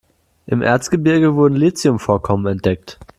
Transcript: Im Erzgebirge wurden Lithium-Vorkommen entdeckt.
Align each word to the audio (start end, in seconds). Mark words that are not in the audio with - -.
Im 0.47 0.63
Erzgebirge 0.63 1.35
wurden 1.35 1.55
Lithium-Vorkommen 1.55 2.47
entdeckt. 2.47 2.97